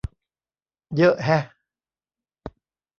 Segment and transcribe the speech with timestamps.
[0.97, 1.41] เยอะแฮะ